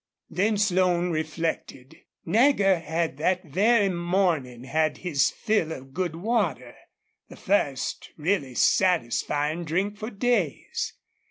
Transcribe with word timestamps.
Then 0.31 0.57
Slone 0.57 1.11
reflected. 1.11 1.95
Nagger 2.25 2.79
had 2.79 3.17
that 3.17 3.43
very 3.45 3.87
morning 3.89 4.63
had 4.63 4.97
his 5.05 5.29
fill 5.29 5.71
of 5.71 5.93
good 5.93 6.15
water 6.15 6.73
the 7.29 7.35
first 7.37 8.09
really 8.17 8.55
satisfying 8.55 9.63
drink 9.63 9.99
for 9.99 10.09
days. 10.09 10.93